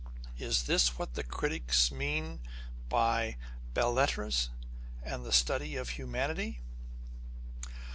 Is 0.39 0.63
this 0.63 0.97
what 0.97 1.13
the 1.13 1.23
critics 1.23 1.91
mean 1.91 2.39
by 2.89 3.37
the 3.37 3.71
belles 3.79 3.95
lettres, 3.97 4.49
and 5.03 5.23
the 5.23 5.31
study 5.31 5.75
of 5.75 5.89
humanity 5.89 6.61